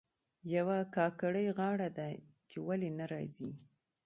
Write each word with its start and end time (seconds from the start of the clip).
یوه 0.55 0.77
کاکړۍ 0.95 1.47
غاړه 1.57 1.89
ده 1.97 2.07
چې 2.49 2.57
ولې 2.67 2.89
نه 2.99 3.05
راځي. 3.11 3.51